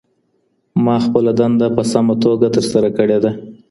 [0.83, 3.31] ما خپله دنده په سمه توګه ترسره کړې ده.